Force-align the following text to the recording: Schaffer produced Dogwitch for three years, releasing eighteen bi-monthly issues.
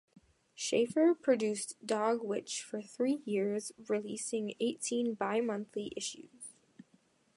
Schaffer 0.55 1.13
produced 1.13 1.75
Dogwitch 1.85 2.63
for 2.63 2.81
three 2.81 3.21
years, 3.23 3.71
releasing 3.87 4.55
eighteen 4.59 5.13
bi-monthly 5.13 5.93
issues. 5.95 6.55